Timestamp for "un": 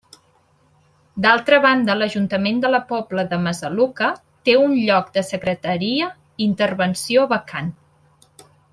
4.65-4.75